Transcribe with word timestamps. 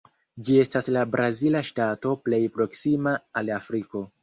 Ĝi 0.45 0.55
estas 0.61 0.89
la 0.95 1.03
brazila 1.17 1.61
ŝtato 1.69 2.15
plej 2.25 2.41
proksima 2.57 3.17
al 3.43 3.55
Afriko. 3.61 4.07